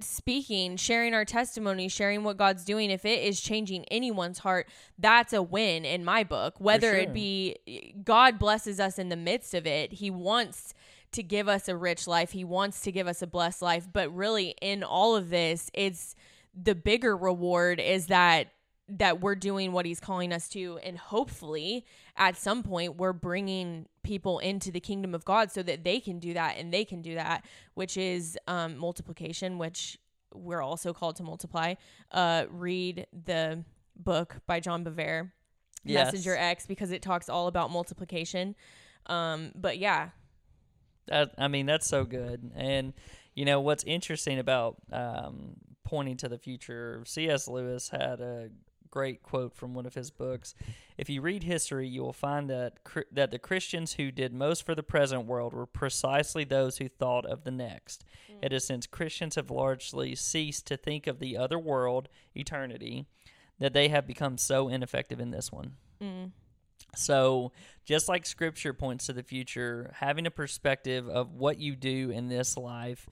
[0.00, 4.66] speaking sharing our testimony sharing what god's doing if it is changing anyone's heart
[4.98, 7.00] that's a win in my book whether sure.
[7.00, 10.72] it be god blesses us in the midst of it he wants
[11.12, 12.30] to give us a rich life.
[12.32, 13.88] He wants to give us a blessed life.
[13.92, 16.14] But really in all of this it's
[16.54, 18.48] the bigger reward is that
[18.88, 20.78] that we're doing what he's calling us to.
[20.82, 21.84] And hopefully
[22.16, 26.18] at some point we're bringing people into the kingdom of god so that they can
[26.18, 27.44] do that and they can do that
[27.74, 29.98] which is um, multiplication which
[30.34, 31.74] we're also called to multiply.
[32.10, 33.64] Uh, read the
[33.96, 35.30] book by john bevere
[35.82, 36.12] Yes.
[36.12, 38.54] messenger x because it talks all about multiplication.
[39.06, 40.10] Um, but yeah
[41.10, 42.50] That, I mean, that's so good.
[42.54, 42.94] And
[43.34, 47.02] you know what's interesting about um, pointing to the future?
[47.06, 47.48] C.S.
[47.48, 48.50] Lewis had a
[48.90, 50.54] great quote from one of his books.
[50.98, 52.78] If you read history, you will find that
[53.12, 57.24] that the Christians who did most for the present world were precisely those who thought
[57.24, 58.04] of the next.
[58.42, 63.06] It is since Christians have largely ceased to think of the other world, eternity,
[63.58, 65.76] that they have become so ineffective in this one.
[66.02, 66.30] mm,
[66.94, 67.52] So,
[67.84, 72.28] just like scripture points to the future, having a perspective of what you do in
[72.28, 73.08] this life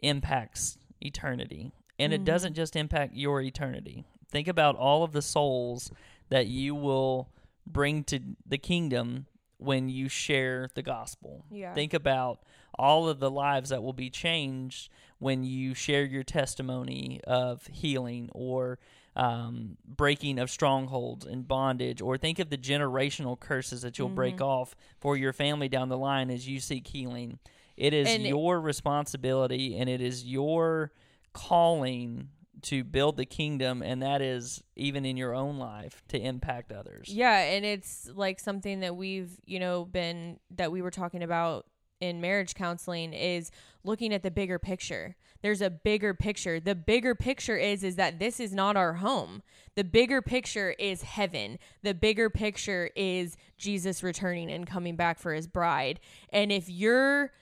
[0.00, 1.72] impacts eternity.
[1.98, 2.26] And it Mhm.
[2.26, 4.04] doesn't just impact your eternity.
[4.28, 5.90] Think about all of the souls
[6.28, 7.28] that you will
[7.66, 9.26] bring to the kingdom
[9.58, 11.44] when you share the gospel.
[11.50, 11.74] Yeah.
[11.74, 12.42] Think about
[12.78, 18.30] all of the lives that will be changed when you share your testimony of healing
[18.32, 18.78] or
[19.16, 24.36] um, breaking of strongholds and bondage, or think of the generational curses that you'll break
[24.36, 24.46] Mhm.
[24.46, 27.38] off for your family down the line as you seek healing.
[27.76, 30.92] It is And- your responsibility and it is your
[31.32, 32.28] calling
[32.62, 37.08] to build the kingdom, and that is even in your own life to impact others.
[37.08, 41.66] Yeah, and it's like something that we've, you know, been that we were talking about
[42.00, 43.50] in marriage counseling is
[43.84, 45.16] looking at the bigger picture.
[45.42, 46.60] There's a bigger picture.
[46.60, 49.42] The bigger picture is is that this is not our home.
[49.74, 51.58] The bigger picture is heaven.
[51.82, 56.00] The bigger picture is Jesus returning and coming back for his bride.
[56.32, 57.32] And if you're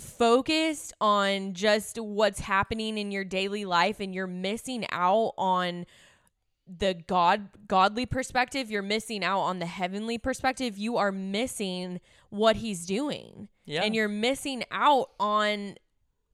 [0.00, 5.86] focused on just what's happening in your daily life and you're missing out on
[6.76, 12.56] the god godly perspective you're missing out on the heavenly perspective you are missing what
[12.56, 13.82] he's doing Yeah.
[13.84, 15.76] and you're missing out on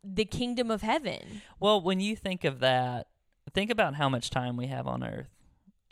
[0.03, 3.07] the kingdom of heaven Well, when you think of that,
[3.55, 5.29] think about how much time we have on earth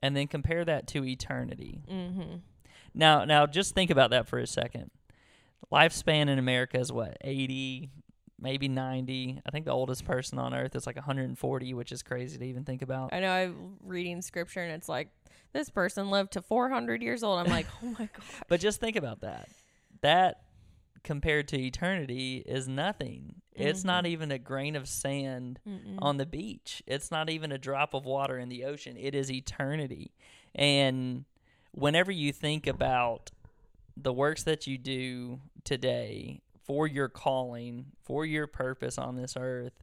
[0.03, 1.83] and then compare that to eternity.
[1.91, 2.37] mm-hmm.
[2.95, 4.91] Now, now just think about that for a second.
[5.73, 7.17] Lifespan in America is what?
[7.23, 7.91] 80,
[8.43, 9.41] maybe 90.
[9.47, 12.65] I think the oldest person on earth is like 140, which is crazy to even
[12.65, 13.13] think about.
[13.13, 15.09] i know i'm reading scripture and it's like
[15.53, 18.97] this person lived to 400 years old i'm like oh my god But just think
[18.97, 19.49] about that.
[20.03, 20.43] That
[21.05, 23.37] compared to eternity is nothing.
[23.55, 24.13] It's not mm-hmm.
[24.13, 25.97] even a grain of sand Mm-mm.
[25.99, 26.83] on the beach.
[26.87, 28.97] It's not even a drop of water in the ocean.
[28.97, 30.13] It is eternity.
[30.55, 31.25] And
[31.73, 33.31] whenever you think about
[33.97, 39.83] the works that you do today for your calling, for your purpose on this earth,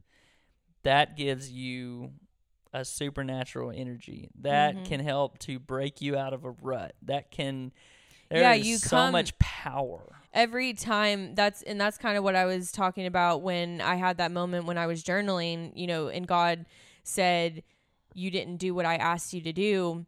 [0.82, 2.12] that gives you
[2.72, 4.84] a supernatural energy that Mhm.
[4.84, 6.94] can help to break you out of a rut.
[7.02, 7.72] That can
[8.28, 10.16] there Yeah, is you so come- much power.
[10.32, 14.18] every time that's and that's kind of what I was talking about when I had
[14.18, 16.66] that moment when I was journaling, you know, and God
[17.02, 17.64] said
[18.14, 20.06] you didn't do what I asked you to do.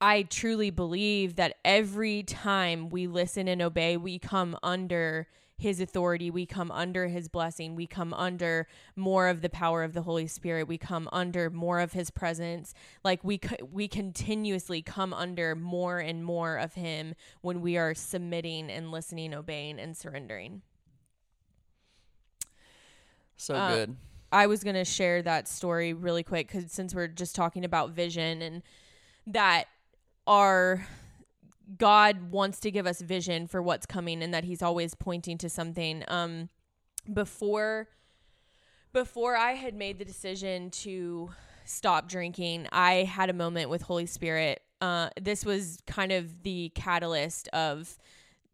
[0.00, 5.28] I truly believe that every time we listen and obey, we come under
[5.60, 9.92] his authority, we come under his blessing, we come under more of the power of
[9.92, 12.74] the Holy Spirit, we come under more of his presence.
[13.04, 17.94] Like we co- we continuously come under more and more of him when we are
[17.94, 20.62] submitting and listening, obeying and surrendering.
[23.36, 23.96] So Uh, good.
[24.32, 27.90] I was going to share that story really quick cuz since we're just talking about
[27.90, 28.62] vision and
[29.26, 29.64] that
[30.26, 30.86] our
[31.78, 35.48] God wants to give us vision for what's coming and that he's always pointing to
[35.48, 36.48] something um
[37.12, 37.88] before
[38.92, 41.30] before I had made the decision to
[41.64, 44.62] stop drinking, I had a moment with Holy Spirit.
[44.80, 47.98] Uh this was kind of the catalyst of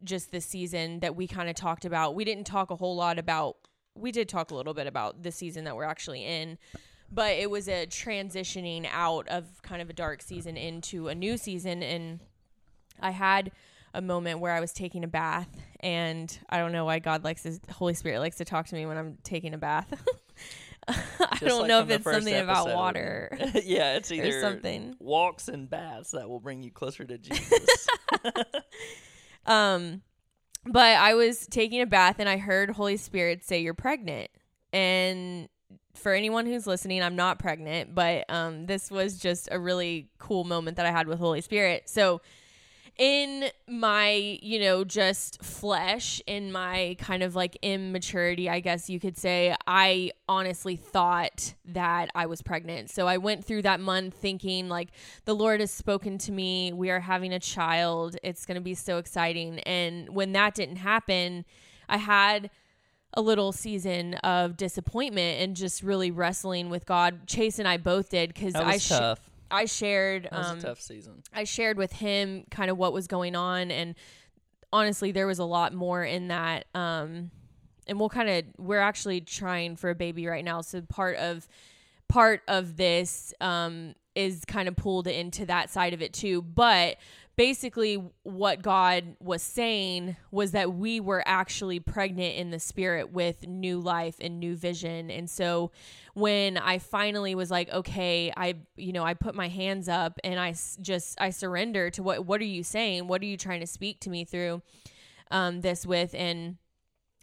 [0.04, 2.14] just the season that we kind of talked about.
[2.14, 3.56] We didn't talk a whole lot about
[3.94, 6.58] we did talk a little bit about the season that we're actually in,
[7.10, 11.36] but it was a transitioning out of kind of a dark season into a new
[11.36, 11.82] season.
[11.82, 12.20] And
[13.00, 13.52] I had
[13.94, 15.48] a moment where I was taking a bath,
[15.80, 18.86] and I don't know why God likes his Holy Spirit likes to talk to me
[18.86, 19.92] when I'm taking a bath.
[20.88, 24.94] I don't like know if it's something about water yeah, it's either something.
[25.00, 27.88] walks and baths that will bring you closer to Jesus.
[29.46, 30.02] Um,
[30.64, 34.30] but I was taking a bath and I heard Holy Spirit say, "You're pregnant."
[34.72, 35.48] And
[35.94, 40.44] for anyone who's listening, I'm not pregnant, but um, this was just a really cool
[40.44, 41.88] moment that I had with Holy Spirit.
[41.88, 42.20] So,
[42.98, 48.98] in my, you know, just flesh, in my kind of like immaturity, I guess you
[48.98, 52.90] could say, I honestly thought that I was pregnant.
[52.90, 54.88] So I went through that month thinking, like,
[55.26, 56.72] the Lord has spoken to me.
[56.72, 58.16] We are having a child.
[58.22, 59.58] It's going to be so exciting.
[59.60, 61.44] And when that didn't happen,
[61.88, 62.50] I had
[63.12, 67.26] a little season of disappointment and just really wrestling with God.
[67.26, 69.30] Chase and I both did because I sh- tough.
[69.50, 71.22] I shared That was um, a tough season.
[71.32, 73.94] I shared with him kind of what was going on and
[74.72, 77.30] honestly there was a lot more in that um
[77.86, 81.46] and we'll kind of we're actually trying for a baby right now so part of
[82.08, 86.96] part of this um is kind of pulled into that side of it too but
[87.36, 93.46] basically what God was saying was that we were actually pregnant in the spirit with
[93.46, 95.10] new life and new vision.
[95.10, 95.70] And so
[96.14, 100.40] when I finally was like okay I you know I put my hands up and
[100.40, 103.06] I just I surrender to what what are you saying?
[103.06, 104.62] What are you trying to speak to me through
[105.30, 106.14] um this with?
[106.14, 106.56] And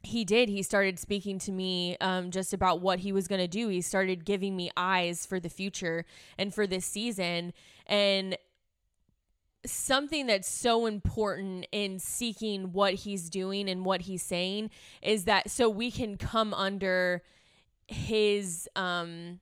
[0.04, 0.49] he did.
[0.49, 3.69] He started speaking to me um, just about what he was going to do.
[3.69, 6.06] He started giving me eyes for the future
[6.38, 7.54] and for this season.
[7.88, 8.38] And
[9.65, 14.69] something that's so important in seeking what he's doing and what he's saying
[15.02, 17.23] is that so we can come under
[17.88, 19.39] his um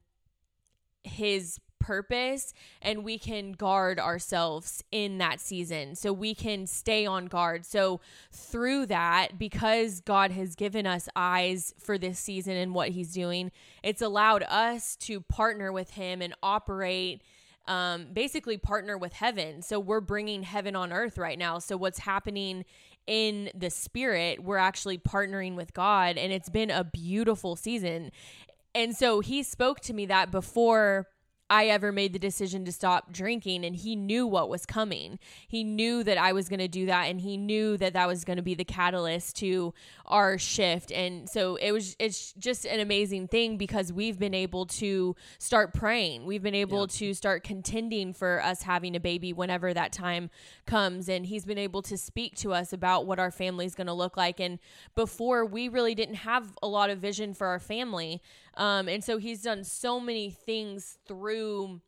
[1.04, 5.96] his purpose and we can guard ourselves in that season.
[5.96, 7.66] So we can stay on guard.
[7.66, 8.00] So
[8.32, 13.52] through that because god has given us eyes for this season and what he's doing
[13.84, 17.22] it's allowed us to partner with him and operate
[17.68, 19.62] um, basically partner with heaven.
[19.62, 21.60] So we're bringing heaven on earth right now.
[21.60, 22.66] So what's happening
[23.08, 28.12] in the spirit, we're actually partnering with God, and it's been a beautiful season.
[28.74, 31.08] And so he spoke to me that before
[31.52, 35.20] I ever made the decision to stop drinking and he knew what was coming.
[35.46, 38.24] He knew that I was going to do that and he knew that that was
[38.24, 39.74] going to be the catalyst to
[40.06, 40.94] our shift.
[40.94, 45.74] And so it was it's just an amazing thing because we've been able to start
[45.74, 46.26] praying.
[46.26, 46.98] We've been able Yeah.
[47.00, 50.30] to start contending for us having a baby whenever that time
[50.66, 53.94] comes and he's been able to speak to us about what our family's going to
[53.94, 54.58] look like and
[54.96, 58.22] before we really didn't have a lot of vision for our family.
[58.56, 61.82] Um, and so he's done so many things through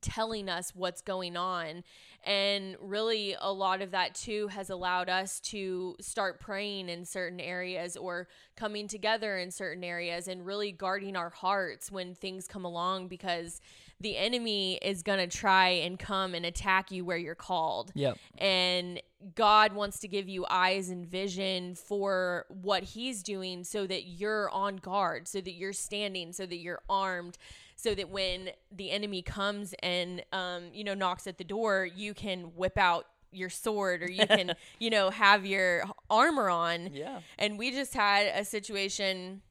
[0.00, 1.84] telling us what's going on.
[2.24, 7.40] And really, a lot of that too has allowed us to start praying in certain
[7.40, 12.64] areas or coming together in certain areas and really guarding our hearts when things come
[12.64, 13.60] along because
[14.00, 18.16] the enemy is going to try and come and attack you where you're called Yep.
[18.38, 19.00] and
[19.34, 24.48] God wants to give you eyes and vision for what he's doing so that you're
[24.50, 27.36] on guard, so that you're standing, so that you're armed,
[27.76, 32.14] so that when the enemy comes and um, you know knocks at the door, you
[32.14, 36.90] can whip out your sword or you can, you know, have your armor on.
[36.92, 37.20] Yeah.
[37.38, 39.42] And we just had a situation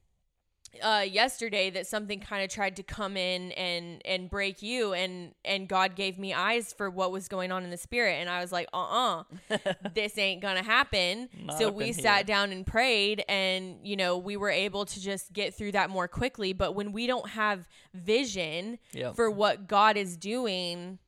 [0.82, 5.34] uh, yesterday that something kind of tried to come in and and break you and
[5.44, 8.40] and God gave me eyes for what was going on in the spirit and I
[8.40, 9.24] was like uh-uh
[9.94, 12.24] this ain't gonna happen Not so we sat here.
[12.24, 16.06] down and prayed and you know we were able to just get through that more
[16.06, 19.16] quickly but when we don't have vision Yep.
[19.16, 20.98] for what God is doing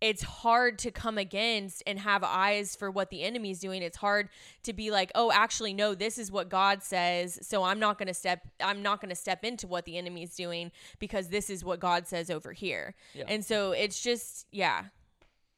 [0.00, 3.82] it's hard to come against and have eyes for what the enemy is doing.
[3.82, 4.28] It's hard
[4.62, 8.08] to be like, "Oh, actually no, this is what God says." So I'm not going
[8.08, 11.50] to step I'm not going to step into what the enemy is doing because this
[11.50, 12.94] is what God says over here.
[13.14, 13.24] Yeah.
[13.28, 14.84] And so it's just yeah.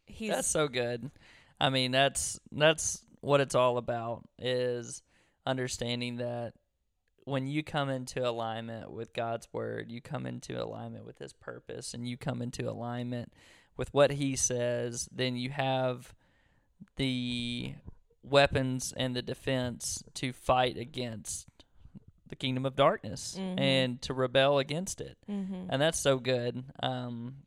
[0.06, 1.10] He's That's so good.
[1.60, 5.02] I mean, that's that's what it's all about is
[5.46, 6.54] understanding that
[7.24, 11.92] when you come into alignment with God's word, you come into alignment with his purpose
[11.92, 13.32] and you come into alignment
[13.80, 16.14] with what he says, then you have
[16.96, 17.72] the
[18.22, 21.46] weapons and the defense to fight against
[22.28, 23.58] the kingdom of darkness Mhm.
[23.58, 25.66] and to rebel against it Mhm.
[25.70, 26.62] and that's so good.
[26.82, 27.46] Um,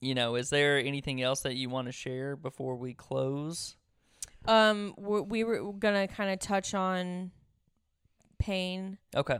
[0.00, 3.76] you know, is there anything else that you want to share before we close?
[4.46, 7.30] Um we we were going to kind of touch on
[8.38, 9.38] pain Okay.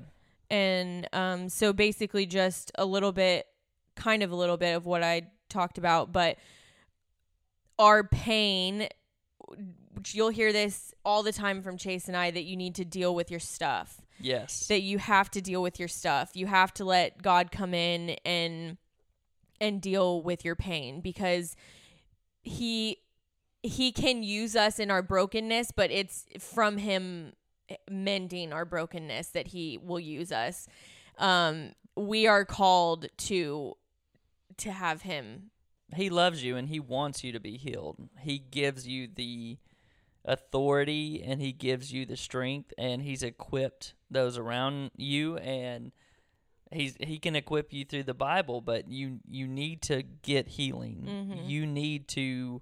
[0.50, 3.46] and um, so basically just a little bit
[3.94, 6.36] kind of a little bit of what i talked about but
[7.78, 8.88] our pain
[10.12, 13.14] you'll hear this all the time from chase and i that you need to deal
[13.14, 14.00] with your stuff.
[14.20, 14.66] Yes.
[14.66, 16.32] that you have to deal with your stuff.
[16.34, 18.76] You have to let god come in and
[19.60, 21.56] and deal with your pain because
[22.42, 22.98] he
[23.62, 27.32] he can use us in our brokenness but it's from him
[27.90, 30.66] mending our brokenness that he will use us.
[31.18, 33.76] Um we are called to
[34.58, 35.50] to have him
[35.96, 38.10] he loves you and he wants you to be healed.
[38.20, 39.56] He gives you the
[40.24, 45.92] authority and he gives you the strength and he's equipped those around you and
[46.70, 51.04] he's he can equip you through the Bible, but you you need to get healing.
[51.08, 51.48] Mhm.
[51.48, 52.60] You need to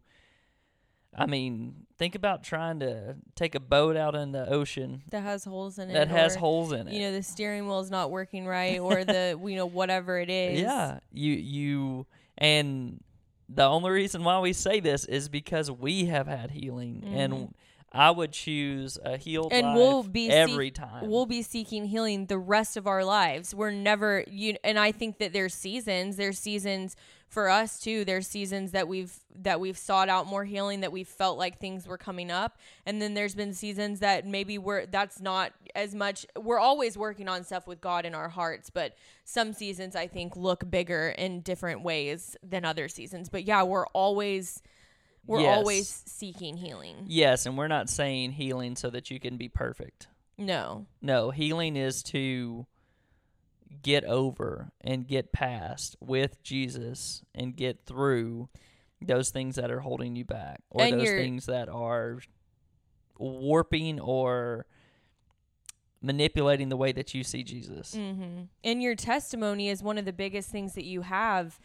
[1.18, 5.44] I mean, think about trying to take a boat out in the ocean that has
[5.44, 6.92] holes in it that has or, holes in it.
[6.94, 10.28] you know the steering wheel is not working right or the you know whatever it
[10.28, 12.06] is Yeah, you you
[12.36, 13.00] and
[13.48, 17.54] the only reason why we say this is because we have had healing, and
[17.92, 19.64] I would choose a healed Mm-hmm.
[19.64, 21.08] And life we'll be every seek- time.
[21.08, 23.54] we'll be seeking healing the rest of our lives.
[23.54, 26.94] We're never you and I think that there's seasons, there's seasons
[27.28, 28.04] for us too.
[28.04, 29.12] There's seasons that we've
[29.42, 32.56] that we've sought out more healing that we felt like things were coming up.
[32.86, 37.28] And then there's been seasons that maybe we're that's not as much we're always working
[37.28, 41.40] on stuff with God in our hearts, but some seasons I think look bigger in
[41.40, 43.28] different ways than other seasons.
[43.28, 44.62] But yeah, we're always
[45.26, 45.56] we're Yes.
[45.58, 47.04] always seeking healing.
[47.08, 50.06] yes, and we're not saying healing so that you can be perfect.
[50.38, 50.86] No.
[51.02, 52.64] No, healing is to
[53.82, 58.48] get over and get past with Jesus and get through
[59.00, 62.20] those things that are holding you back or And those things that are
[63.18, 64.66] warping or
[66.00, 67.94] manipulating the way that you see Jesus.
[67.94, 68.44] Mm-hmm.
[68.64, 71.58] And your testimony is one of the biggest things that you have.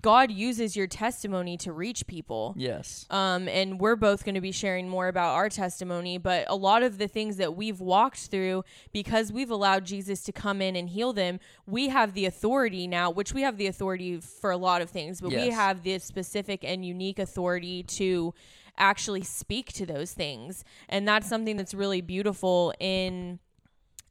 [0.00, 2.54] God uses your testimony to reach people.
[2.56, 3.04] Yes.
[3.10, 6.84] Um, and we're both going to be sharing more about our testimony, but a lot
[6.84, 10.90] of the things that we've walked through, because we've allowed Jesus to come in and
[10.90, 14.82] heal them, we have the authority now, which we have the authority for a lot
[14.82, 18.34] of things, but we have the specific and unique authority to
[18.76, 20.64] actually speak to those things.
[20.88, 23.40] And that's something that's really beautiful in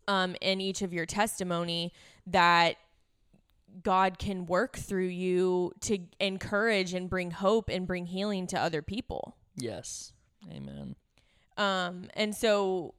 [0.09, 1.93] um, in each of your testimony
[2.27, 2.77] that
[3.83, 8.81] God can work through you to encourage and bring hope and bring healing to other
[8.81, 9.35] people.
[9.55, 10.13] Yes.
[10.51, 10.95] Amen.
[11.57, 12.93] Um, and so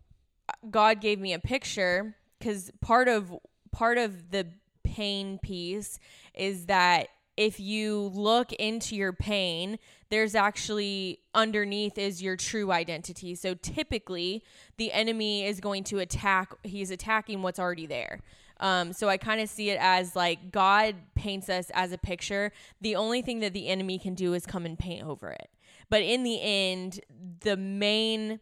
[0.71, 3.35] God gave me a picture because part of
[3.71, 4.47] part of the
[4.85, 5.99] pain piece
[6.35, 9.79] is that if you look into your pain,
[10.11, 13.37] there's actually underneath is your true identity.
[13.37, 14.43] So typically,
[14.77, 16.53] the enemy is going to attack.
[16.65, 18.23] He's attacking what's already there.
[18.61, 22.53] Um, so I kind of see it as like God paints us as a picture.
[22.81, 25.49] The only thing that the enemy can do is come and paint over it.
[25.91, 27.01] But in the end,
[27.41, 28.41] the main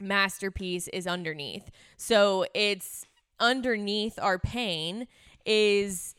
[0.00, 1.70] masterpiece is underneath.
[1.96, 3.06] So it's
[3.40, 5.06] underneath our pain
[5.44, 6.14] is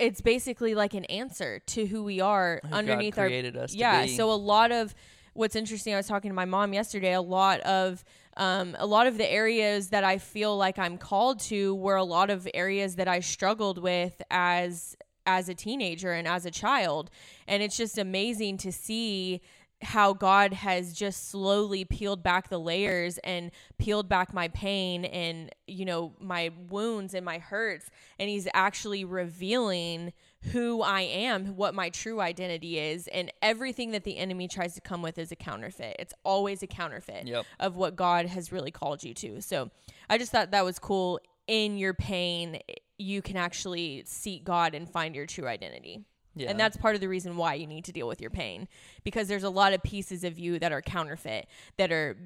[0.00, 3.78] it's basically like an answer to who we are Who underneath our created us to
[3.78, 4.16] yeah be.
[4.16, 4.94] so a lot of
[5.34, 8.02] what's interesting i was talking to my mom yesterday a lot of
[8.36, 12.04] um, a lot of the areas that i feel like i'm called to were a
[12.04, 17.10] lot of areas that i struggled with as as a teenager and as a child.
[17.46, 19.40] And it's just amazing to see
[19.82, 25.50] how God has just slowly peeled back the layers and peeled back my pain and
[25.66, 30.12] you know my wounds and my hurts and he's actually revealing
[30.52, 34.80] who I am, what my true identity is and everything that the enemy tries to
[34.80, 35.96] come with is a counterfeit.
[36.00, 37.46] It's always a counterfeit Yep.
[37.60, 39.40] of what God has really called you to.
[39.40, 39.70] So,
[40.10, 42.58] I just thought that was cool in your pain
[42.98, 46.04] you can actually seek God and find your true identity.
[46.34, 46.50] Yeah.
[46.50, 48.68] And that's part of the reason why you need to deal with your pain
[49.04, 52.16] because there's a lot of pieces of you that are counterfeit that are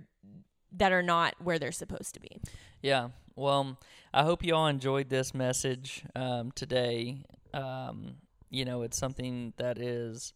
[0.72, 2.40] that are not where they're supposed to be.
[2.82, 3.09] Yeah.
[3.34, 3.78] Well,
[4.12, 7.24] I hope you all enjoyed this message um, today.
[7.52, 8.16] Um,
[8.50, 10.32] you know, it's something that is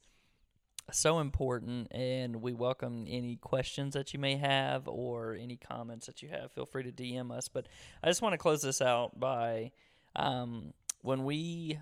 [0.92, 6.22] so important, and we welcome any questions that you may have or any comments that
[6.22, 6.52] you have.
[6.52, 7.48] Feel free to DM us.
[7.48, 7.68] But
[8.02, 9.72] I just want to close this out by
[10.16, 11.78] um, when we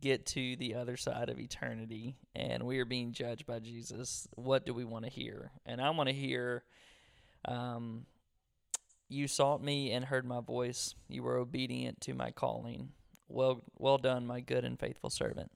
[0.00, 4.64] get to the other side of eternity and we are being judged by Jesus, what
[4.64, 5.52] do we want to hear?
[5.66, 6.64] And I want to hear.
[7.44, 8.06] Um,
[9.12, 10.94] you sought me and heard my voice.
[11.08, 12.92] You were obedient to my calling.
[13.28, 15.50] Well, well done, my good and faithful servant.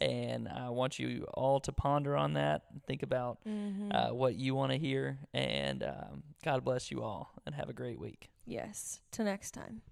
[0.00, 2.62] And I want you all to ponder on that.
[2.86, 3.38] Think about
[3.92, 5.18] uh, what you want to hear.
[5.34, 8.30] And um, God bless you all, and have a great week.
[8.46, 9.00] Yes.
[9.12, 9.82] Till next time.